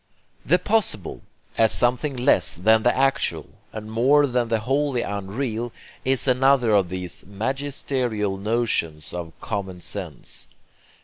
[0.43, 1.21] The 'possible,'
[1.59, 5.71] as something less than the actual and more than the wholly unreal,
[6.03, 10.47] is another of these magisterial notions of common sense.